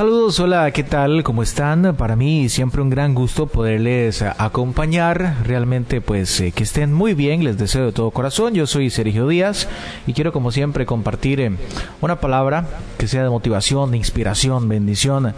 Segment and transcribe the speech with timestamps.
[0.00, 1.22] Saludos, hola, ¿qué tal?
[1.22, 1.94] ¿Cómo están?
[1.94, 5.36] Para mí siempre un gran gusto poderles acompañar.
[5.44, 8.54] Realmente pues eh, que estén muy bien, les deseo de todo corazón.
[8.54, 9.68] Yo soy Sergio Díaz
[10.06, 11.52] y quiero como siempre compartir eh,
[12.00, 12.66] una palabra
[12.96, 15.34] que sea de motivación, de inspiración, bendición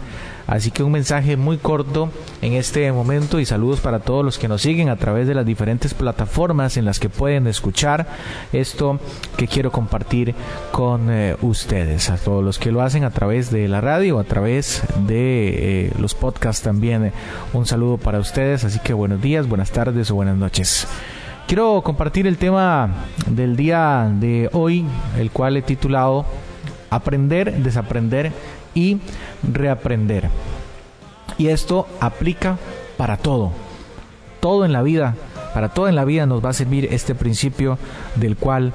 [0.47, 2.09] Así que un mensaje muy corto
[2.41, 5.45] en este momento y saludos para todos los que nos siguen a través de las
[5.45, 8.07] diferentes plataformas en las que pueden escuchar
[8.51, 8.99] esto
[9.37, 10.35] que quiero compartir
[10.71, 12.09] con eh, ustedes.
[12.09, 15.91] A todos los que lo hacen a través de la radio, a través de eh,
[15.97, 17.13] los podcasts también.
[17.53, 18.63] Un saludo para ustedes.
[18.63, 20.87] Así que buenos días, buenas tardes o buenas noches.
[21.47, 22.89] Quiero compartir el tema
[23.27, 24.85] del día de hoy,
[25.19, 26.25] el cual he titulado
[26.89, 28.31] Aprender, desaprender
[28.73, 28.99] y
[29.43, 30.29] reaprender.
[31.37, 32.57] Y esto aplica
[32.97, 33.51] para todo.
[34.39, 35.15] Todo en la vida,
[35.53, 37.77] para todo en la vida nos va a servir este principio
[38.15, 38.73] del cual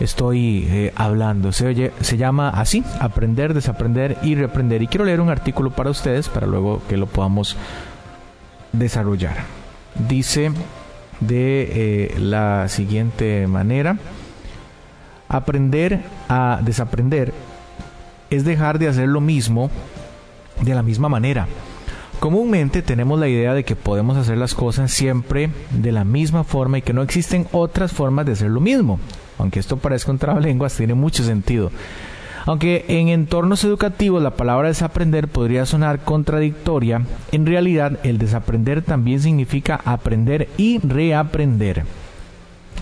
[0.00, 1.52] estoy eh, hablando.
[1.52, 4.82] Se, oye, se llama así, aprender, desaprender y reaprender.
[4.82, 7.56] Y quiero leer un artículo para ustedes para luego que lo podamos
[8.72, 9.36] desarrollar.
[10.08, 10.52] Dice
[11.20, 11.68] de
[12.14, 13.98] eh, la siguiente manera,
[15.28, 17.32] aprender a desaprender
[18.30, 19.70] es dejar de hacer lo mismo
[20.62, 21.46] de la misma manera.
[22.20, 26.78] Comúnmente tenemos la idea de que podemos hacer las cosas siempre de la misma forma
[26.78, 29.00] y que no existen otras formas de hacer lo mismo.
[29.38, 31.70] Aunque esto parezca un trabalenguas, tiene mucho sentido.
[32.44, 39.20] Aunque en entornos educativos la palabra desaprender podría sonar contradictoria, en realidad el desaprender también
[39.20, 41.84] significa aprender y reaprender.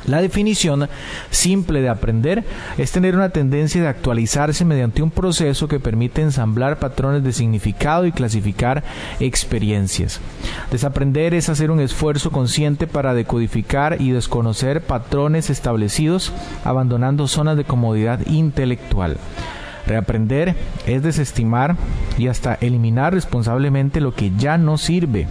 [0.08, 0.88] La definición
[1.30, 2.42] simple de aprender
[2.78, 8.06] es tener una tendencia de actualizarse mediante un proceso que permite ensamblar patrones de significado
[8.06, 8.82] y clasificar
[9.20, 10.20] experiencias.
[10.70, 16.32] Desaprender es hacer un esfuerzo consciente para decodificar y desconocer patrones establecidos,
[16.64, 19.18] abandonando zonas de comodidad intelectual.
[19.86, 20.56] Reaprender
[20.86, 21.76] es desestimar
[22.16, 25.26] y hasta eliminar responsablemente lo que ya no sirve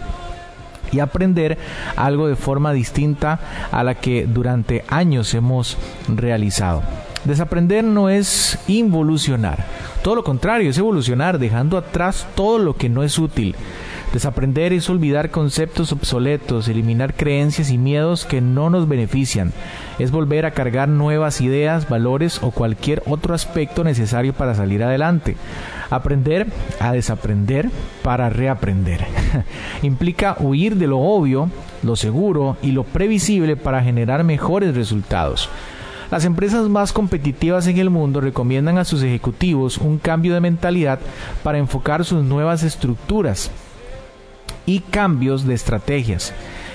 [0.92, 1.58] y aprender
[1.96, 5.76] algo de forma distinta a la que durante años hemos
[6.08, 6.82] realizado.
[7.24, 9.64] Desaprender no es involucionar,
[10.02, 13.56] todo lo contrario, es evolucionar, dejando atrás todo lo que no es útil.
[14.12, 19.52] Desaprender es olvidar conceptos obsoletos, eliminar creencias y miedos que no nos benefician.
[19.98, 25.36] Es volver a cargar nuevas ideas, valores o cualquier otro aspecto necesario para salir adelante.
[25.90, 26.46] Aprender
[26.80, 27.70] a desaprender
[28.02, 29.06] para reaprender.
[29.82, 31.50] Implica huir de lo obvio,
[31.82, 35.48] lo seguro y lo previsible para generar mejores resultados.
[36.10, 41.00] Las empresas más competitivas en el mundo recomiendan a sus ejecutivos un cambio de mentalidad
[41.42, 43.50] para enfocar sus nuevas estructuras
[44.64, 46.32] y cambios de estrategias.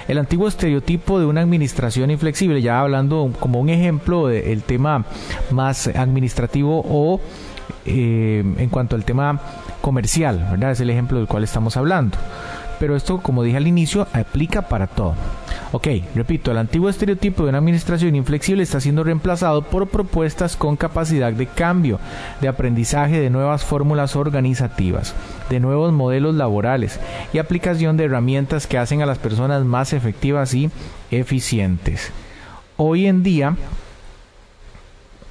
[0.07, 5.05] El antiguo estereotipo de una administración inflexible, ya hablando como un ejemplo del tema
[5.49, 7.21] más administrativo o
[7.85, 9.39] eh, en cuanto al tema
[9.81, 10.57] comercial.
[10.71, 12.17] Es el ejemplo del cual estamos hablando.
[12.79, 15.15] Pero esto, como dije al inicio, aplica para todo.
[15.71, 20.75] Ok, repito, el antiguo estereotipo de una administración inflexible está siendo reemplazado por propuestas con
[20.75, 21.99] capacidad de cambio,
[22.41, 25.15] de aprendizaje de nuevas fórmulas organizativas,
[25.49, 26.99] de nuevos modelos laborales
[27.33, 30.69] y aplicación de herramientas que hacen a las personas más efectivas y
[31.09, 32.11] eficientes.
[32.77, 33.55] Hoy en día,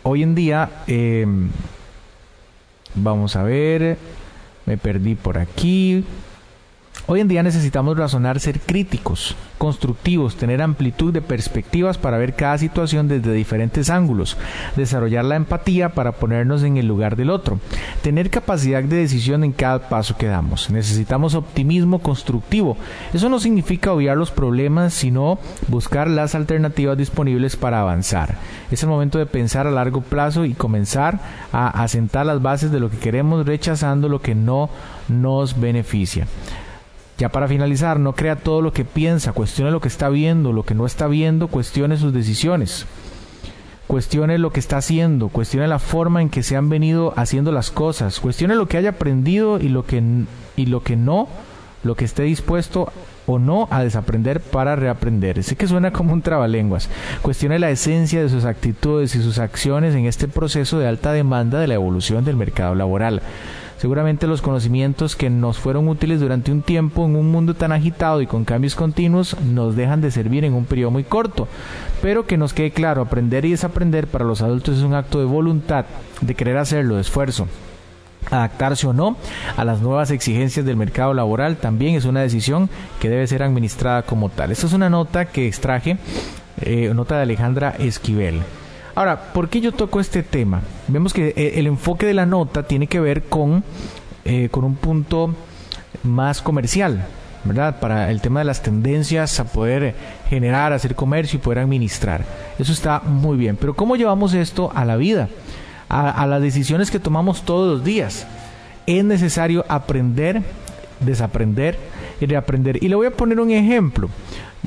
[0.03, 1.51] hoy en día, em,
[2.95, 3.97] vamos a ver,
[4.67, 6.05] me perdí por aquí.
[7.07, 12.59] Hoy en día necesitamos razonar, ser críticos, constructivos, tener amplitud de perspectivas para ver cada
[12.59, 14.37] situación desde diferentes ángulos,
[14.77, 17.59] desarrollar la empatía para ponernos en el lugar del otro,
[18.03, 20.71] tener capacidad de decisión en cada paso que damos.
[20.71, 22.77] Necesitamos optimismo constructivo.
[23.13, 28.37] Eso no significa obviar los problemas, sino buscar las alternativas disponibles para avanzar.
[28.71, 31.19] Es el momento de pensar a largo plazo y comenzar
[31.53, 34.71] a asentar las bases de lo que queremos rechazando lo que no
[35.09, 36.29] nos beneficia.
[37.19, 40.65] Ya para finalizar, no crea todo lo que piensa, cuestione lo que está viendo, lo
[40.65, 42.87] que no está viendo, cuestione sus decisiones.
[43.87, 47.71] Cuestione lo que está haciendo, cuestione la forma en que se han venido haciendo las
[47.71, 50.03] cosas, cuestione lo que haya aprendido y lo que,
[50.57, 51.29] y lo que no,
[51.85, 52.91] lo que esté dispuesto
[53.27, 55.43] o no a desaprender para reaprender.
[55.43, 56.89] Sé que suena como un trabalenguas.
[57.23, 61.61] Cuestione la esencia de sus actitudes y sus acciones en este proceso de alta demanda
[61.61, 63.23] de la evolución del mercado laboral.
[63.83, 68.23] Seguramente los conocimientos que nos fueron útiles durante un tiempo en un mundo tan agitado
[68.23, 71.49] y con cambios continuos nos dejan de servir en un periodo muy corto.
[72.01, 75.25] Pero que nos quede claro, aprender y desaprender para los adultos es un acto de
[75.25, 75.87] voluntad,
[76.21, 77.49] de querer hacerlo, de esfuerzo
[78.31, 79.17] adaptarse o no
[79.57, 82.71] a las nuevas exigencias del mercado laboral también es una decisión
[83.01, 84.53] que debe ser administrada como tal.
[84.53, 85.99] Esta es una nota que extraje,
[86.61, 88.43] eh, nota de Alejandra Esquivel.
[88.95, 90.61] Ahora, ¿por qué yo toco este tema?
[90.89, 93.65] Vemos que eh, el enfoque de la nota tiene que ver con
[94.25, 95.35] eh, con un punto
[96.05, 97.05] más comercial,
[97.43, 97.81] ¿verdad?
[97.81, 99.97] Para el tema de las tendencias a poder
[100.29, 102.25] generar, hacer comercio y poder administrar.
[102.57, 103.57] Eso está muy bien.
[103.57, 105.29] Pero ¿cómo llevamos esto a la vida?
[105.89, 108.29] A, a las decisiones que tomamos todos los días.
[108.87, 110.43] Es necesario aprender,
[111.01, 111.79] desaprender
[112.21, 112.81] y reaprender.
[112.81, 114.09] Y le voy a poner un ejemplo.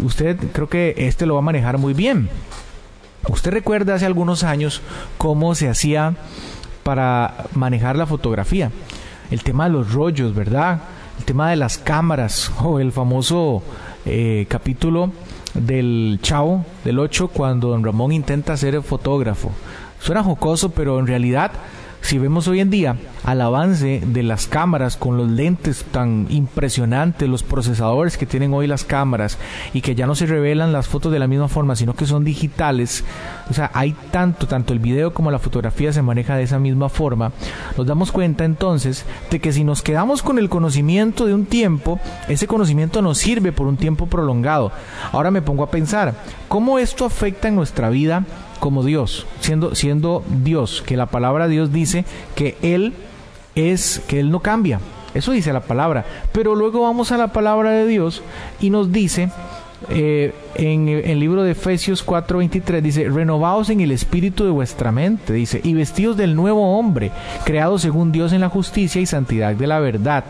[0.04, 2.28] Usted creo que este lo va a manejar muy bien.
[3.30, 4.82] Usted recuerda hace algunos años
[5.18, 6.16] cómo se hacía
[6.84, 8.72] para manejar la fotografía.
[9.32, 10.82] El tema de los rollos, ¿verdad?
[11.18, 13.64] El tema de las cámaras o el famoso
[14.06, 15.12] eh, capítulo
[15.56, 19.52] del Chavo del 8 cuando don Ramón intenta ser fotógrafo.
[20.00, 21.52] Suena jocoso, pero en realidad
[22.06, 27.28] si vemos hoy en día al avance de las cámaras con los lentes tan impresionantes,
[27.28, 29.40] los procesadores que tienen hoy las cámaras
[29.74, 32.24] y que ya no se revelan las fotos de la misma forma, sino que son
[32.24, 33.04] digitales,
[33.50, 36.90] o sea, hay tanto, tanto el video como la fotografía se maneja de esa misma
[36.90, 37.32] forma,
[37.76, 42.00] nos damos cuenta entonces de que si nos quedamos con el conocimiento de un tiempo,
[42.28, 44.72] ese conocimiento nos sirve por un tiempo prolongado.
[45.12, 46.14] Ahora me pongo a pensar,
[46.50, 48.26] ¿cómo esto afecta en nuestra vida?
[48.66, 52.04] Como Dios, siendo, siendo Dios, que la palabra de Dios dice
[52.34, 52.94] que Él
[53.54, 54.80] es, que Él no cambia.
[55.14, 56.04] Eso dice la palabra.
[56.32, 58.24] Pero luego vamos a la palabra de Dios
[58.60, 59.30] y nos dice
[59.90, 65.32] eh, en, el libro de Efesios 4:23 dice, renovaos en el espíritu de vuestra mente,
[65.34, 67.12] dice, y vestidos del nuevo hombre,
[67.44, 70.24] creado según Dios en la justicia y santidad de la verdad.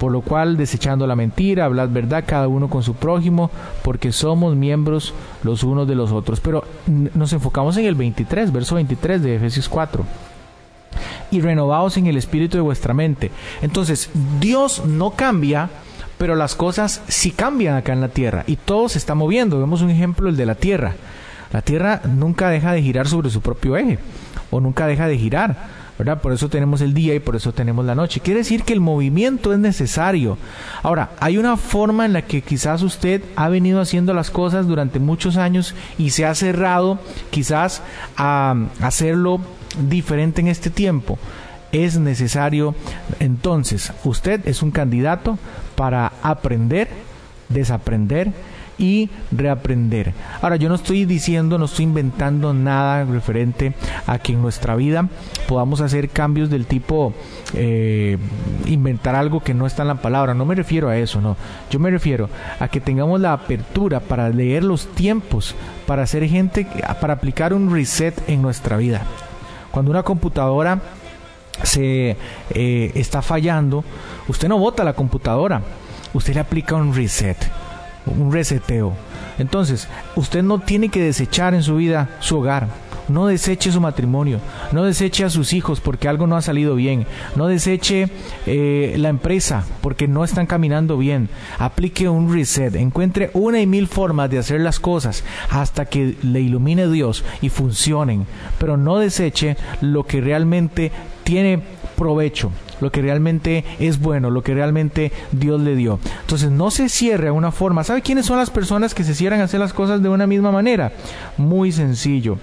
[0.00, 3.50] Por lo cual, desechando la mentira, hablad verdad cada uno con su prójimo,
[3.82, 5.12] porque somos miembros
[5.42, 6.40] los unos de los otros.
[6.40, 10.02] Pero nos enfocamos en el 23, verso 23 de Efesios 4
[11.30, 13.30] y renovados en el espíritu de vuestra mente.
[13.60, 14.08] Entonces,
[14.40, 15.68] Dios no cambia,
[16.16, 19.60] pero las cosas sí cambian acá en la tierra y todo se está moviendo.
[19.60, 20.94] Vemos un ejemplo, el de la tierra.
[21.52, 23.98] La tierra nunca deja de girar sobre su propio eje
[24.50, 25.56] o nunca deja de girar.
[26.22, 28.20] Por eso tenemos el día y por eso tenemos la noche.
[28.20, 30.38] Quiere decir que el movimiento es necesario.
[30.82, 34.98] Ahora, hay una forma en la que quizás usted ha venido haciendo las cosas durante
[34.98, 36.98] muchos años y se ha cerrado
[37.30, 37.82] quizás
[38.16, 39.40] a hacerlo
[39.88, 41.18] diferente en este tiempo.
[41.72, 42.74] Es necesario,
[43.20, 45.38] entonces, usted es un candidato
[45.76, 46.88] para aprender,
[47.48, 48.32] desaprender
[48.80, 50.14] y reaprender.
[50.40, 53.74] Ahora, yo no estoy diciendo, no estoy inventando nada referente
[54.06, 55.06] a que en nuestra vida
[55.46, 57.12] podamos hacer cambios del tipo
[57.54, 58.16] eh,
[58.66, 60.32] inventar algo que no está en la palabra.
[60.32, 61.36] No me refiero a eso, no.
[61.70, 65.54] Yo me refiero a que tengamos la apertura para leer los tiempos,
[65.86, 66.66] para hacer gente,
[67.00, 69.02] para aplicar un reset en nuestra vida.
[69.70, 70.80] Cuando una computadora
[71.62, 72.16] se
[72.50, 73.84] eh, está fallando,
[74.26, 75.60] usted no bota la computadora,
[76.14, 77.36] usted le aplica un reset
[78.06, 78.92] un reseteo.
[79.38, 82.68] Entonces, usted no tiene que desechar en su vida su hogar.
[83.08, 84.38] No deseche su matrimonio,
[84.70, 88.08] no deseche a sus hijos porque algo no ha salido bien, no deseche
[88.46, 91.28] eh, la empresa porque no están caminando bien.
[91.58, 96.40] Aplique un reset, encuentre una y mil formas de hacer las cosas hasta que le
[96.40, 98.26] ilumine Dios y funcionen,
[98.58, 100.92] pero no deseche lo que realmente
[101.24, 101.60] tiene
[101.96, 105.98] provecho, lo que realmente es bueno, lo que realmente Dios le dio.
[106.22, 107.84] Entonces no se cierre a una forma.
[107.84, 110.52] ¿Sabe quiénes son las personas que se cierran a hacer las cosas de una misma
[110.52, 110.92] manera?
[111.36, 112.38] Muy sencillo.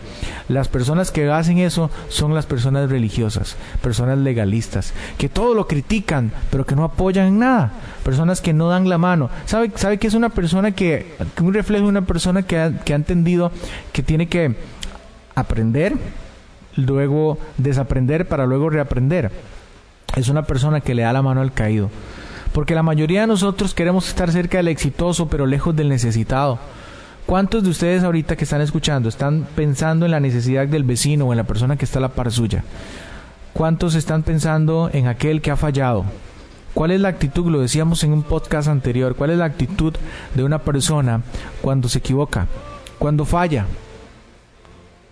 [0.49, 6.31] Las personas que hacen eso son las personas religiosas, personas legalistas, que todo lo critican,
[6.49, 7.71] pero que no apoyan nada.
[8.03, 9.29] Personas que no dan la mano.
[9.45, 12.95] ¿Sabe, sabe que es una persona que, un reflejo de una persona que que ha
[12.95, 13.51] entendido
[13.91, 14.55] que tiene que
[15.35, 15.93] aprender,
[16.75, 19.31] luego desaprender para luego reaprender.
[20.15, 21.89] Es una persona que le da la mano al caído.
[22.53, 26.57] Porque la mayoría de nosotros queremos estar cerca del exitoso, pero lejos del necesitado.
[27.25, 31.33] ¿Cuántos de ustedes ahorita que están escuchando están pensando en la necesidad del vecino o
[31.33, 32.63] en la persona que está a la par suya?
[33.53, 36.05] ¿Cuántos están pensando en aquel que ha fallado?
[36.73, 37.51] ¿Cuál es la actitud?
[37.51, 39.15] Lo decíamos en un podcast anterior.
[39.15, 39.93] ¿Cuál es la actitud
[40.35, 41.21] de una persona
[41.61, 42.47] cuando se equivoca?
[42.99, 43.65] Cuando falla.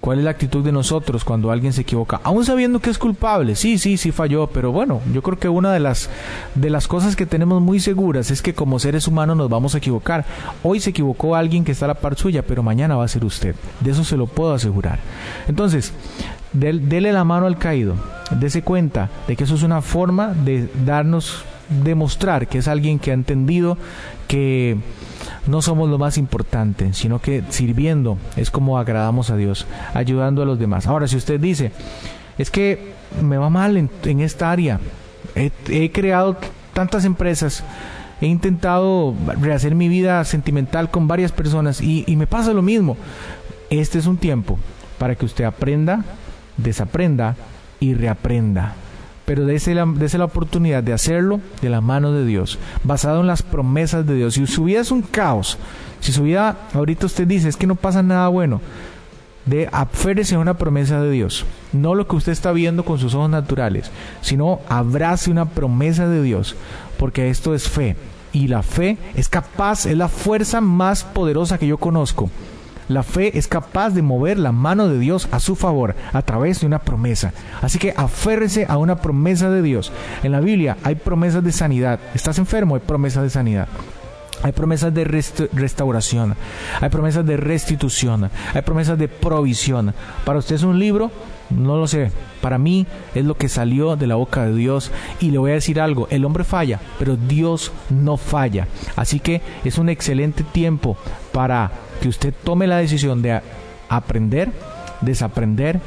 [0.06, 2.22] ¿Cuál es la actitud de nosotros cuando alguien se equivoca?
[2.24, 5.74] Aún sabiendo que es culpable, sí, sí, sí falló, pero bueno, yo creo que una
[5.74, 6.12] de las,
[6.54, 9.80] de las cosas que tenemos muy seguras es que como seres humanos nos vamos a
[9.80, 10.24] equivocar.
[10.62, 13.26] Hoy se equivocó alguien que está a la par suya, pero mañana va a ser
[13.26, 13.56] usted.
[13.80, 15.00] De eso se lo puedo asegurar.
[15.48, 15.92] Entonces,
[16.54, 17.96] dele la mano al caído,
[18.30, 21.44] dese cuenta de que eso es una forma de darnos,
[21.84, 23.76] demostrar que es alguien que ha entendido
[24.28, 24.78] que
[25.48, 30.46] no somos lo más importante, sino que sirviendo es como agradamos a Dios, ayudando a
[30.46, 30.88] los demás.
[30.88, 31.72] Ahora, si usted dice,
[32.38, 34.80] es que me va mal en, esta área,
[35.36, 36.38] he, creado
[36.74, 37.64] tantas empresas,
[38.22, 42.98] he intentado rehacer mi vida sentimental con varias personas y, me pasa lo mismo.
[43.70, 44.60] Este es un tiempo
[44.98, 46.04] para que usted aprenda,
[46.58, 47.36] desaprenda
[47.80, 48.75] y reaprenda
[49.25, 53.41] pero dése la, la oportunidad de hacerlo de la mano de Dios, basado en las
[53.41, 54.36] promesas de Dios.
[54.36, 55.58] Si su vida es un caos,
[56.00, 58.62] si su vida ahorita usted dice es que no pasa nada bueno,
[59.46, 63.13] de aférese a una promesa de Dios, no lo que usted está viendo con sus
[63.13, 63.91] ojos naturales,
[64.22, 66.55] sino abrace una promesa de Dios,
[66.98, 67.96] porque esto es fe
[68.32, 72.29] y la fe es capaz, es la fuerza más poderosa que yo conozco.
[72.88, 76.62] La fe es capaz de mover la mano de Dios a su favor a través
[76.62, 77.34] de una promesa.
[77.62, 79.92] Así que aférrese a una promesa de Dios.
[80.24, 82.00] En la Biblia hay promesas de sanidad.
[82.13, 82.75] ¿Estás enfermo?
[82.75, 83.68] Hay promesas de sanidad.
[84.44, 86.36] Hay promesas de restauración,
[86.80, 89.94] hay promesas de restitución, hay promesas de provisión.
[90.24, 91.10] Para usted es un libro,
[91.50, 92.12] no lo sé.
[92.42, 94.92] Para mí es lo que salió de la boca de Dios.
[95.20, 98.68] Y le voy a decir algo, el hombre falla, pero Dios no falla.
[98.96, 100.96] Así que es un excelente tiempo
[101.32, 101.72] para
[102.02, 103.42] que usted tome la decisión de
[103.90, 104.52] aprender,
[105.02, 105.80] desaprender,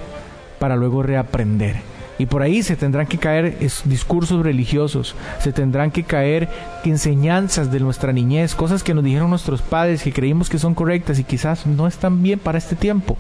[0.59, 1.77] para luego reaprender.
[2.19, 6.49] Y por ahí se tendrán que caer discursos religiosos, se tendrán que caer
[6.85, 11.19] enseñanzas de nuestra niñez, cosas que nos dijeron nuestros padres que creímos que son correctas
[11.19, 13.17] y quizás no están bien para este tiempo.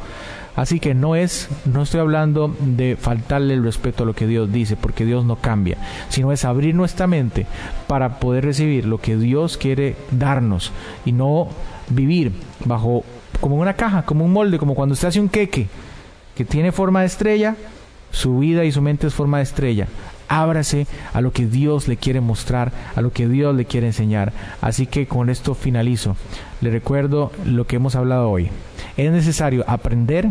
[0.57, 4.52] Así que no es, no estoy hablando de faltarle el respeto a lo que Dios
[4.52, 5.78] dice, porque Dios no cambia,
[6.09, 7.47] sino es abrir nuestra mente
[7.87, 10.73] para poder recibir lo que Dios quiere darnos
[11.05, 11.49] y no
[11.90, 12.33] vivir
[12.64, 13.05] bajo
[13.40, 15.69] como una caja, como un molde, como cuando usted hace un queque
[16.35, 17.55] que tiene forma de estrella,
[18.10, 19.88] su vida y su mente es forma de estrella.
[20.28, 24.32] Ábrase a lo que Dios le quiere mostrar, a lo que Dios le quiere enseñar.
[24.60, 26.16] Así que con esto finalizo.
[26.60, 28.50] Le recuerdo lo que hemos hablado hoy.
[28.96, 30.28] Es necesario aprender,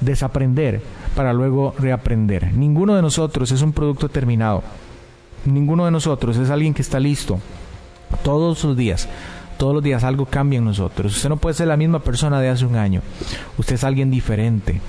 [0.00, 0.80] desaprender,
[1.14, 2.52] para luego reaprender.
[2.54, 4.62] Ninguno de nosotros es un producto terminado.
[5.44, 7.38] Ninguno de nosotros es alguien que está listo.
[8.22, 9.08] Todos los días
[9.58, 11.14] todos los días algo cambia en nosotros.
[11.16, 13.02] Usted no puede ser la misma persona de hace un año.
[13.56, 14.80] Usted es alguien diferente.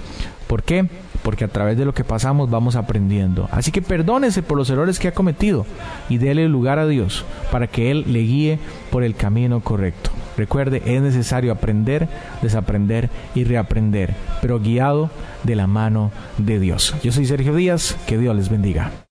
[0.47, 0.87] ¿Por qué?
[1.25, 3.49] Porque a través de lo que pasamos vamos aprendiendo.
[3.51, 5.65] Así que perdónese por los errores que ha cometido
[6.07, 8.59] y déle lugar a Dios para que Él le guíe
[8.91, 10.11] por el camino correcto.
[10.37, 12.07] Recuerde, es necesario aprender,
[12.43, 15.09] desaprender y reaprender, pero guiado
[15.43, 16.95] de la mano de Dios.
[17.03, 18.91] Yo soy Sergio Díaz, que Dios les bendiga.